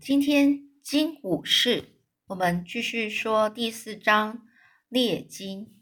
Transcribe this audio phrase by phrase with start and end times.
[0.00, 1.84] 今天金武士，
[2.28, 4.48] 我们继续说第四章
[4.88, 5.78] 猎金。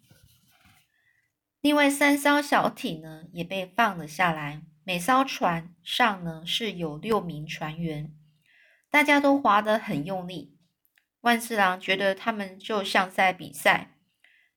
[1.60, 8.12] 另外三艘小艇呢也被放了下来，每艘船上呢是有六名船员，
[8.91, 10.59] 大家都划得很用力。
[11.21, 13.98] 万次郎觉得他们就像在比赛，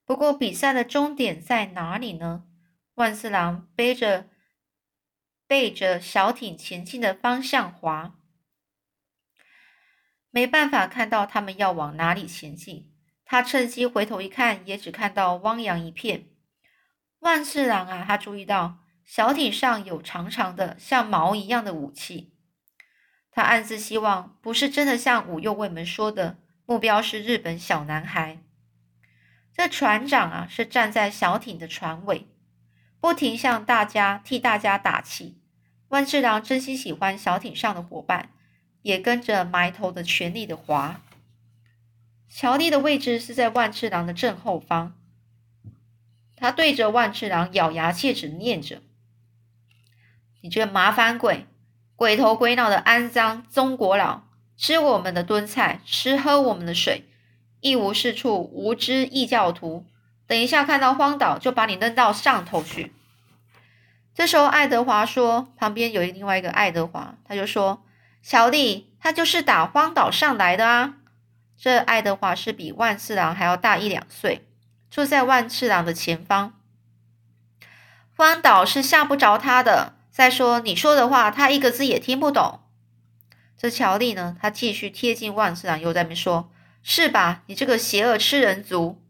[0.04, 2.46] 不过比赛的终点在哪里呢？
[2.94, 4.28] 万次郎背着
[5.46, 8.18] 背着小艇前进的方向划，
[10.32, 12.90] 没办法看到他们要往哪里前进。
[13.24, 16.26] 他趁机回头一看，也只看到汪洋一片。
[17.20, 22.34] 万次郎啊，他注意到小艇上有长长的像矛一样的武器，
[23.30, 26.38] 他暗自希望不是真的像武右卫门说的。
[26.64, 28.38] 目标是日本小男孩。
[29.52, 32.28] 这船长啊，是站在小艇的船尾，
[33.00, 35.42] 不停向大家替大家打气。
[35.88, 38.30] 万次郎真心喜欢小艇上的伙伴，
[38.82, 41.00] 也跟着埋头的全力的划。
[42.28, 44.94] 乔丽的位置是在万次郎的正后方，
[46.36, 48.82] 他对着万次郎咬牙切齿念着
[50.42, 51.46] ：“你这个麻烦鬼，
[51.96, 54.24] 鬼头鬼脑的肮脏中国佬！”
[54.54, 57.08] 吃我们的炖菜，吃喝我们的水，
[57.60, 59.84] 一无是处，无知异教徒！
[60.26, 62.92] 等一下看到荒岛，就把你扔到上头去。
[64.14, 67.82] 这时候，爱德华说：“旁边有另外一个爱德华，他就说
[68.22, 70.94] ：‘小丽，他就是打荒岛上来的啊。’
[71.58, 74.48] 这爱德华是比万次郎还要大一两岁，
[74.90, 76.58] 坐在万次郎的前方。
[78.16, 79.94] 荒岛是吓不着他的。
[80.10, 82.60] 再说你说的话，他一个字也听不懂。”
[83.56, 84.36] 这乔丽呢？
[84.40, 86.50] 他继续贴近万次郎，又在那边说
[86.82, 87.42] ：“是吧？
[87.46, 89.00] 你这个邪恶吃人族！”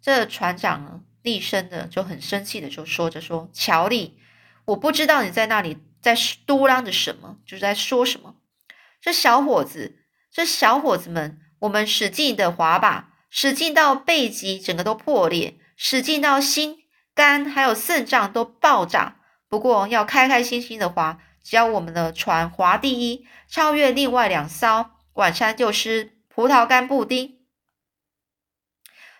[0.00, 4.18] 这船长呢，厉声的就很生气的就说着：“说乔丽，
[4.66, 8.36] 我不知道你在那里在嘟囔着什么，就是在说什么。
[9.00, 16.78] 这小伙子，这小伙子们，我们使劲的划吧，使劲到背脊整个都破裂，使劲到心
[17.14, 19.16] 肝还有肾脏都爆炸。
[19.48, 27.40] 不过要开开心心的划。”只要我们的船划第一，超越另外两艘，晚餐就是葡萄干布丁。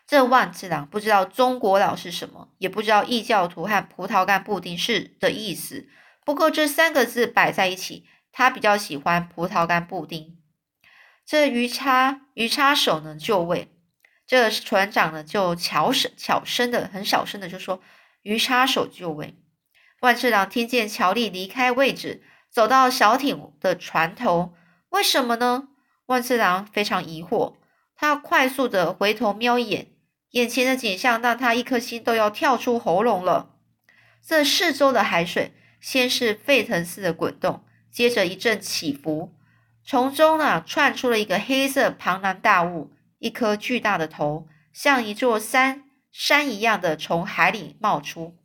[0.06, 5.88] 这万次郎不知道中国佬是什么，也不知道异教徒和葡萄干布丁是的意思。
[6.22, 10.38] 不过这三个字摆在一起，他比较喜欢葡萄干布丁。
[11.24, 13.68] 这鱼叉鱼叉手呢就位，
[14.26, 17.80] 这船长呢就悄声悄声的很小声的就说
[18.22, 19.36] ：“鱼叉手就位。”
[20.00, 24.54] 万次郎听见乔丽离开位置，走到小艇的船头。
[24.88, 25.68] 为什么呢？
[26.06, 27.56] 万次郎非常疑惑。
[27.94, 29.92] 他快速的回头瞄一眼，
[30.30, 33.54] 眼前的景象让他一颗心都要跳出喉咙了。
[34.26, 39.34] 这四周的海水先是沸腾似的滚动，接着一阵起伏，
[39.84, 48.36] 从中呢窜出了一个黑色庞然大物，一颗巨大的头，像一座山山一样的从海里冒出。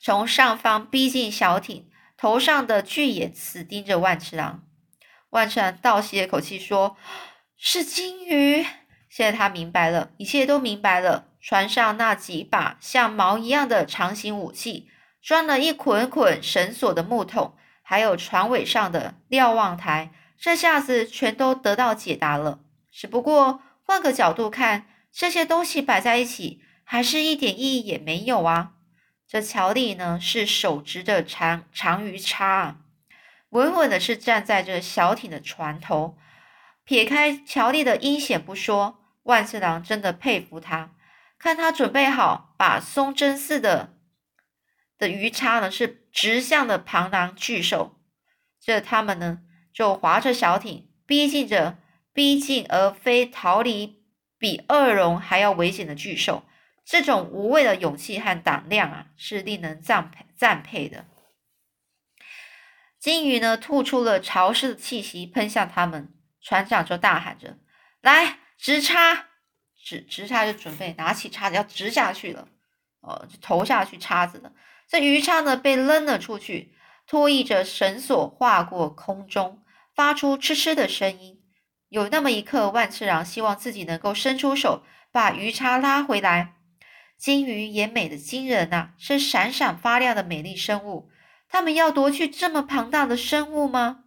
[0.00, 4.64] 从上方逼近小艇，头上的巨眼死盯着万次郎。
[5.30, 6.96] 万次郎倒吸了口气，说
[7.56, 8.66] ：“是金鱼。”
[9.08, 11.28] 现在他明白了，一切都明白了。
[11.40, 14.88] 船上那几把像矛一样的长形武器，
[15.20, 22.60] 装了一捆捆绳索的木桶，还有船尾上的瞭望台，这下子全都得到解答了。
[22.90, 28.72] 只不过换个角度看，这些东西摆在一起，还是一点意义也没有啊。
[29.26, 32.76] 这乔丽呢，是手执着长长鱼叉，
[33.50, 36.16] 稳稳的是站在这小艇的船头。
[36.84, 40.90] 撇开乔丽的阴险不说，万次郎真的佩服他。
[41.38, 43.94] 看他准备好，把松针似的
[45.02, 48.00] 的鱼叉呢，是直向的庞然巨兽。
[48.60, 49.40] 这他们呢，
[49.74, 51.76] 就划着小艇，逼近着，
[52.12, 54.04] 逼近而非逃离，
[54.38, 56.44] 比恶龙还要危险的巨兽。
[56.84, 61.06] 这种无畏的勇气和胆量啊，是令人赞佩赞佩的。
[63.00, 66.14] 金鱼呢，吐出了潮湿的气息，喷向他们。
[66.40, 67.58] 船长就大喊着
[68.02, 69.30] ：“来，直插！”
[69.84, 72.46] 直直插就准备拿起叉子要直下去了。
[73.00, 74.52] 哦，就投下去叉子了。
[74.92, 76.74] 这鱼叉呢，被扔了出去，
[77.06, 79.62] 拖曳着绳索划过空中，
[79.94, 81.40] 发出哧哧的声音。
[81.88, 86.56] 有那么一刻，万次郎希望自己能够伸出手，把鱼叉拉回来。
[87.16, 91.08] 金鱼也美的惊人呐，是闪闪发亮的美丽生物。
[91.48, 94.04] 他们要夺去这么庞大的生物吗？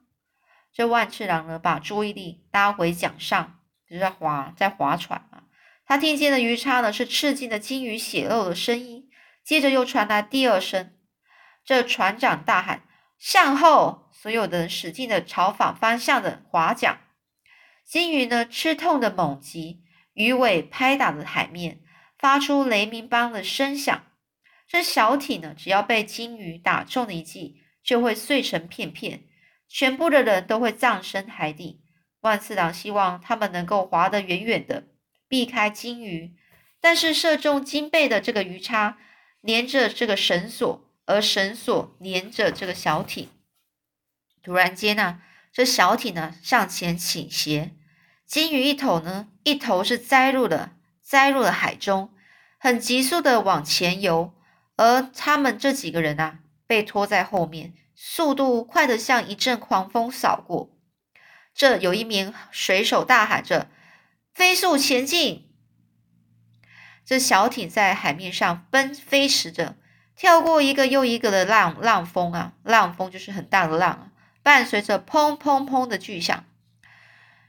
[0.72, 3.60] 这万次郎呢，把注意力拉回桨上，
[3.90, 5.46] 就在划，在划船啊。
[5.88, 9.05] 他听见的鱼叉呢，是吃惊的金鱼血肉的声音。
[9.46, 10.92] 接着又传来第二声，
[11.64, 12.88] 这船长大喊
[13.20, 17.00] ：“向后，所有的人使劲的朝反方向的划桨。
[17.86, 19.84] 金鱼呢，吃痛的猛击，
[20.16, 21.82] 鱼尾拍打着海面，
[22.18, 24.08] 发出雷鸣般的声响。
[24.68, 29.26] 这小艇呢，只要被金鱼打中了一记，就会碎成片片，
[29.70, 31.84] 全部的人都会葬身海底。
[32.22, 34.88] 万次郎希望他们能够划得远远的，
[35.28, 36.36] 避开金鱼。
[36.82, 38.98] 但是射中金背的这个鱼叉，
[39.46, 43.30] 连着这个绳索，而绳索连着这个小艇。
[44.42, 45.22] 突然间呢，
[45.54, 47.72] 这小艇呢向前倾斜，
[48.26, 52.10] 金鱼一头呢一头是栽入了栽入了海中，
[52.58, 54.34] 很急速的往前游。
[54.78, 60.72] 而他们这几个人啊，被拖在后面，速度快得像一阵狂风扫过。
[61.54, 63.70] 这有一名水手大喊着
[64.34, 65.48] ：“飞速前进！”
[67.06, 69.76] 这小艇在海面上奔飞驰着，
[70.16, 74.08] 跳过一个又一个的浪浪峰啊，浪峰就是很大的浪啊，
[74.42, 76.44] 伴随着砰砰砰的巨响。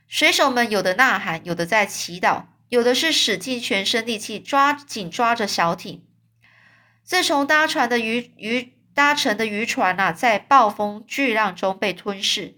[0.07, 6.05] 水手们有的呐喊，有的在祈祷，有的是使尽全身力气抓紧抓着小艇。
[7.03, 12.55] 自从搭船的渔渔搭乘的渔船呐，在暴风巨浪中被吞噬，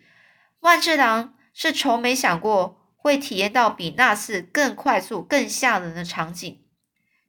[0.59, 6.61] 万智郎是从没想过会体验到比那次更快速、更吓人的场景。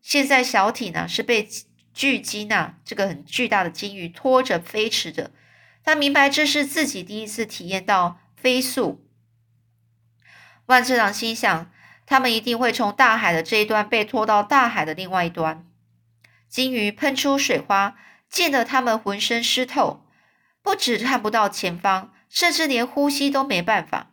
[0.02, 1.48] 现在小艇呢是被
[1.92, 5.30] 巨鲸呐这个很巨大的鲸鱼拖着飞驰着，
[5.82, 9.06] 他明白这是自己第一次体验到飞速。
[10.66, 11.70] 万次郎心想，
[12.06, 15.66] 他们一定会从大海的这一端被拖到大海的另外一端。
[16.48, 17.96] 鲸鱼喷出水花，
[18.28, 20.06] 溅得他们浑身湿透，
[20.62, 24.12] 不止看不到前方，甚至连呼吸都没办法。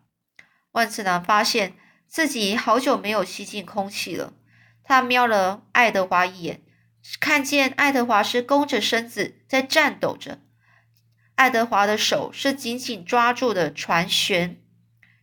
[0.72, 1.76] 万次郎发现
[2.08, 4.34] 自己好久没有吸进空气了。
[4.88, 6.62] 他瞄了爱德华一眼，
[7.20, 10.40] 看见爱德华是弓着身子在颤抖着，
[11.36, 14.56] 爱德华的手是紧紧抓住的船舷，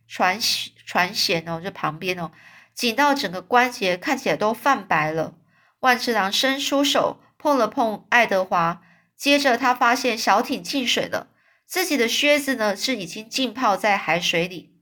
[0.07, 0.39] 船
[0.85, 2.31] 船舷哦，这旁边哦，
[2.75, 5.33] 紧到整个关节看起来都泛白了。
[5.79, 8.83] 万次郎伸出手碰了碰爱德华，
[9.17, 11.29] 接着他发现小艇进水了，
[11.65, 14.75] 自己的靴子呢是已经浸泡在海水里。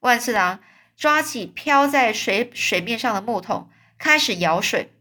[0.00, 0.60] 万次郎
[0.96, 3.68] 抓起漂在水水面上的木桶，
[4.02, 4.92] 开始舀水。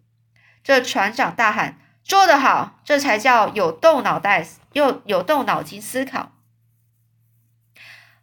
[0.63, 2.79] 这船长大喊：“做得好！
[2.85, 6.37] 这才叫有动脑袋，又有动脑筋思考。”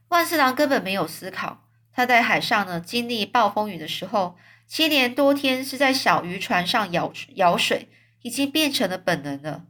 [0.06, 4.36] 万次郎根本没有思考，他在海上呢经历暴风雨的时候。
[4.68, 7.88] 七年多天是在小渔船上舀舀水，
[8.22, 9.64] 已经变成了本能了。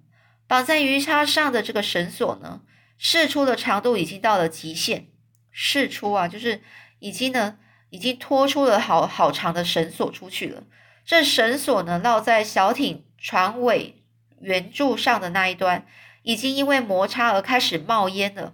[0.47, 2.61] 绑在鱼叉上的这个绳索呢，
[2.99, 5.07] 试出的长度已经到了极限。
[5.51, 6.61] 试出啊，就是
[6.99, 7.59] 已经呢，
[7.89, 10.65] 已经拖出了好好长的绳索出去了。
[11.09, 14.05] 这绳索呢，绕在小艇船尾
[14.43, 15.87] 圆柱上的那一端，
[16.23, 18.53] 已经因为摩擦而开始冒烟了。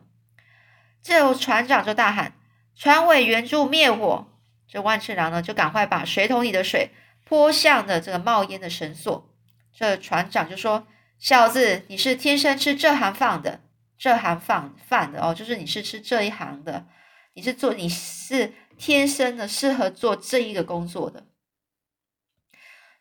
[1.03, 2.35] 这船长就大喊
[2.79, 4.29] ：“船尾圆柱灭火！”
[4.71, 6.93] 这万次郎呢，就赶快把水桶里的水
[7.25, 9.29] 泼向了这个冒烟的绳索。
[9.77, 10.87] 这船长就说
[11.19, 13.63] ：“小子，你是天生吃这行饭的，
[13.99, 16.87] 这行饭饭的哦，就是你是吃这一行的，
[17.33, 21.27] 你是做你是天生的适合做这一个工作的。”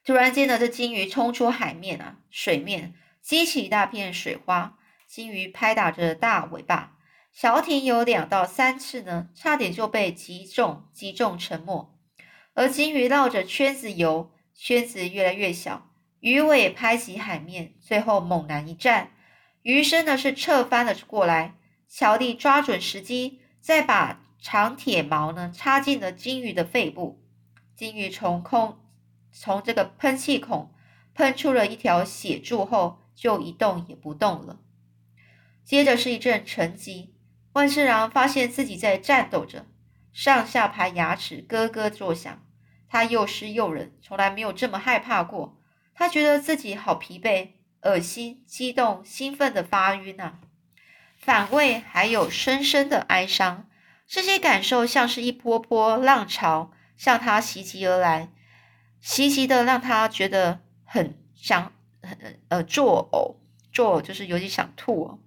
[0.05, 4.77] 突然间呢，这金鱼冲出海面啊，水面激起一大片水花，
[5.07, 6.97] 金鱼拍打着大尾巴。
[7.31, 11.97] 小艇有两到三次呢，差点就被击中，击中沉没。
[12.53, 19.11] 而金鱼绕着圈子游，圈子越来越小，鱼尾拍击海面，最后猛然一站，
[19.61, 21.55] 鱼身呢是侧翻了过来。
[21.87, 27.23] 乔蒂抓准时机，再把长铁矛呢插进了金鱼的肺部。
[27.75, 28.77] 金鱼从空
[29.33, 30.73] 从这个喷气孔
[31.13, 34.59] 喷出了一条血柱后，就一动也不动了。
[35.65, 37.09] 接着是一阵沉寂。
[37.53, 39.65] 万次郎发现自己在颤抖着，
[40.11, 42.41] 上下排牙齿咯咯作响。
[42.87, 45.59] 他又湿又冷，从来没有这么害怕过。
[45.95, 47.49] 他觉得自己好疲惫、
[47.81, 50.39] 恶心、激动、兴奋的发晕啊！
[51.17, 53.67] 反胃，还有深深的哀伤，
[54.07, 58.29] 这些感受像是一波波浪潮向他袭击而来，
[59.03, 63.35] 袭击的让他觉得很想很呃作呕，
[63.73, 65.19] 作呕就是有点想吐哦。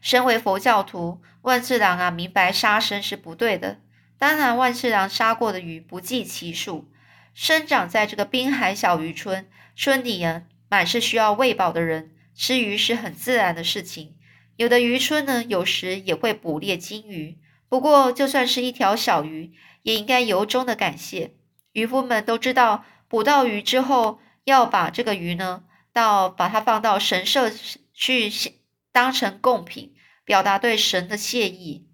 [0.00, 3.80] 身为佛教徒，万次郎啊，明白杀生是不对的。
[4.18, 6.88] 当然，万次郎杀过的鱼不计其数。
[7.34, 14.14] 生长在这个滨海小渔村，村里啊，满是需要喂饱的人，吃鱼是很自然的事情。
[14.54, 17.36] 有的渔村呢，有时也会捕猎金鱼。
[17.68, 19.52] 不过，就算是一条小鱼，
[19.82, 21.32] 也应该由衷的感谢
[21.78, 22.24] 渔夫们。
[22.24, 27.50] 都知道，捕到鱼之后，要把这个鱼呢，到把它放到神社
[27.94, 28.30] 去。
[28.90, 29.94] 当成贡品，
[30.24, 31.86] 表达对神的谢意。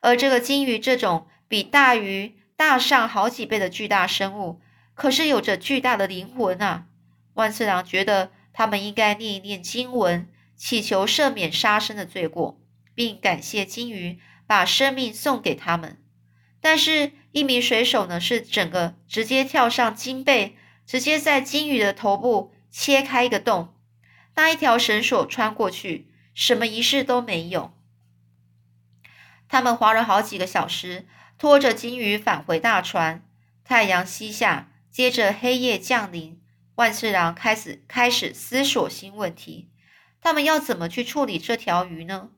[0.00, 4.62] 而这个金鱼这种比大鱼大上好几倍的巨大生物，
[4.94, 6.86] 可是有着巨大的灵魂啊！
[7.34, 12.58] 万次郎觉得他们应该念一念经文，祈求赦免杀生的罪过，
[12.94, 15.99] 并感谢金鱼把生命送给他们。
[16.60, 23.74] 但是，一名水手呢，是整个直接跳上金背，直接在鲸鱼的头部切开一个洞，
[24.34, 27.72] 那一条绳索穿过去，什么仪式都没有。
[29.48, 31.06] 他们划了好几个小时，
[31.38, 33.26] 拖着金鱼返回大船。
[33.64, 36.40] 太阳西下，接着黑夜降临。
[36.76, 39.70] 万次郎开始开始思索新问题：
[40.20, 42.30] 他们要怎么去处理这条鱼呢？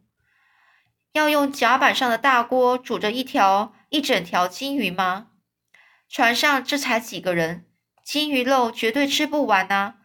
[1.13, 5.29] 要用甲板上的大锅煮着一条一整条金鱼吗？
[6.09, 7.67] 船上这才几个人，
[8.05, 9.97] 金鱼肉绝对吃不完啊！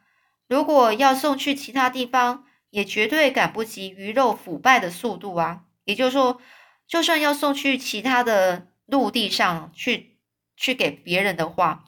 [0.48, 5.64] 如果要送去其他地方，也绝对赶不及鱼肉腐败的速度啊！
[5.86, 6.42] 也就是说，
[6.88, 10.20] 就算要送去其他的陆地上去，
[10.56, 11.86] 去给别人的话，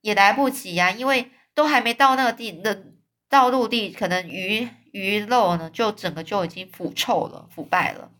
[0.00, 2.76] 也来不及呀，因为都还没到那个地，那
[3.28, 8.10] 到陆地，可能鱼鱼肉呢，就整个就已经腐臭了，腐败了。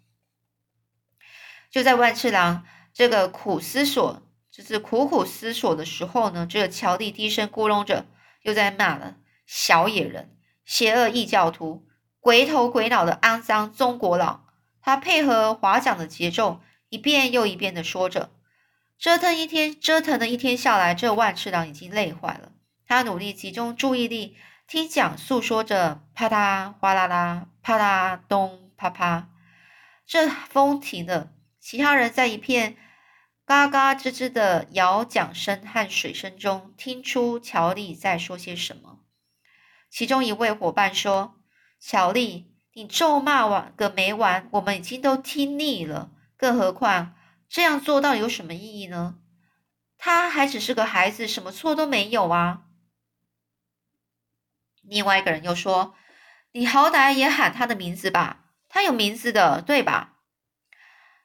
[1.71, 8.07] 就在万次郎这个苦思索，就是苦苦思索的时候呢，这个乔蒂低声咕哝着，
[8.43, 11.87] 又在骂了：“小野人，邪恶异教徒，
[12.19, 14.41] 鬼头鬼脑的肮脏中国佬。”
[14.83, 18.31] 他配合划桨的节奏，一遍又一遍的说着。
[18.99, 22.53] 折腾一天，折腾了一天下来，这万次郎已经累坏了。
[22.87, 24.37] 他努力集中注意力，
[24.67, 29.29] 听讲诉说着：啪嗒哗啦啦，啪嗒咚啪啪。
[30.07, 31.31] 这风停了。
[31.61, 32.77] 其他人在一片
[33.45, 39.01] 嘎嘎吱吱的摇桨声和水声中，听出乔丽在说些什么。
[39.91, 41.37] 其中一位伙伴说
[41.79, 46.13] ：“乔丽，你咒骂完个没完，我们已经都听腻了。
[46.37, 47.15] 更何况
[47.49, 49.19] 这样做到底有什么意义呢？
[49.99, 52.63] 他还只是个孩子，什么错都没有啊。”
[54.83, 55.95] 另外一个人又说
[56.53, 60.19] ：“你好歹也喊他的名字吧，他有名字的，对吧？”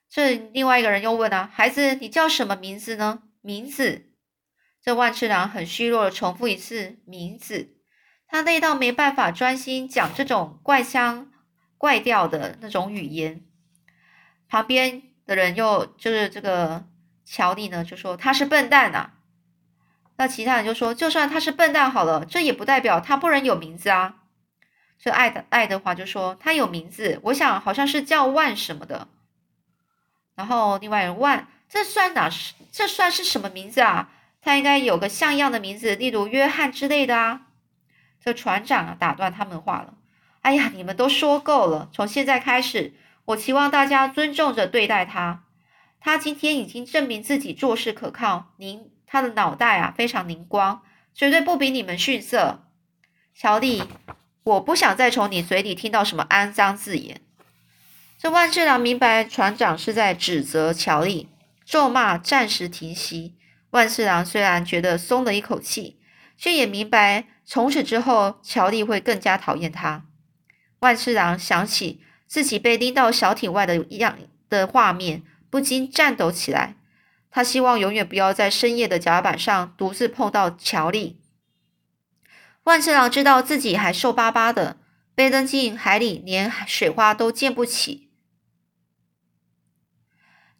[0.09, 3.23] 这另外一个人又问啊，孩子，你叫什么名字呢？
[3.41, 4.11] 名字。
[4.81, 7.75] 这万次郎很虚弱的重复一次名字。
[8.27, 11.31] 他累到没办法专心讲这种怪腔
[11.77, 13.43] 怪调的那种语言。
[14.47, 16.85] 旁边的人又就是这个
[17.25, 19.11] 乔丽呢，就说他是笨蛋呐。
[20.17, 24.23] 那其他人就说，就算他是笨蛋好了，这也不代表他不能有名字啊。
[24.97, 29.09] 这爱的爱德华就说他有名字，我想好像是叫万什么的。
[30.35, 32.53] 然后另外人问：“这算哪是？
[32.71, 34.09] 这算是什么名字啊？
[34.41, 37.47] 他应该有个像样的名字，例如约翰之类的啊。”
[38.21, 39.93] 这船长啊打断他们话了
[40.41, 41.89] ：“哎呀，你们都说够了！
[41.93, 42.93] 从现在开始，
[43.25, 45.43] 我期望大家尊重着对待他。
[45.99, 48.53] 他今天已经证明自己做事可靠。
[48.57, 50.81] 您他的脑袋啊非常灵光，
[51.13, 52.67] 绝对不比你们逊色。
[53.33, 53.83] 乔丽，
[54.43, 57.21] 我不想再从你嘴里听到什么肮脏字眼。”
[58.17, 61.29] 这万次郎明白船长是在指责乔丽，
[61.65, 63.35] 咒骂暂时停息。
[63.71, 65.99] 万次郎虽然觉得松了一口气，
[66.37, 70.05] 却也明白从此之后乔丽会更加讨厌他。
[70.79, 74.17] 万次郎想起自己被拎到小艇外的样
[74.49, 76.77] 的画面，不禁颤抖起来。
[77.29, 81.19] 他希望永远不要在深夜的甲板上独自碰到乔丽。
[82.63, 84.77] 万次郎知道自己还瘦巴巴的，
[85.13, 88.04] 被扔进海里，连水花都溅不起。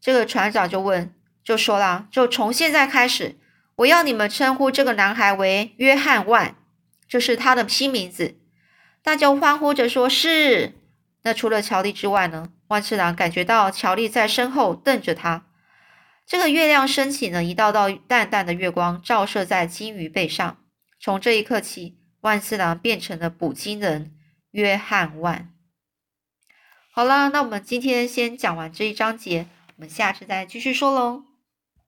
[0.06, 1.12] 这个船长就问，
[1.44, 3.38] 就说了，就从现在开始，
[3.78, 6.58] 我要你们称呼这个男孩为约翰万，
[7.08, 8.38] 就是他的新名字。
[9.02, 10.76] 大家欢呼着说：“是。”
[11.26, 12.52] 那除了乔丽之外呢？
[12.68, 15.48] 万次郎感觉到乔丽在身后瞪着他。
[16.28, 20.58] 这个月亮升起呢，一道道淡淡的月光照射在金鱼背上。
[21.00, 24.14] 从这一刻起，万次郎变成了捕鲸人
[24.52, 25.52] 约翰万。
[26.92, 29.48] 好了，那我们今天先讲完这一章节。
[29.78, 31.35] 我们下次再继续说喽。